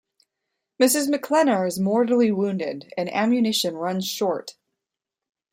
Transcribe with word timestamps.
Mrs. 0.81 1.07
McKlennar 1.11 1.67
is 1.67 1.77
mortally 1.79 2.31
wounded 2.31 2.91
and 2.97 3.07
ammunition 3.13 3.75
runs 3.75 4.07
short. 4.07 4.55